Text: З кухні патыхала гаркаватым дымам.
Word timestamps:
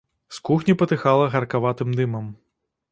З 0.37 0.39
кухні 0.49 0.75
патыхала 0.81 1.29
гаркаватым 1.37 1.89
дымам. 2.01 2.37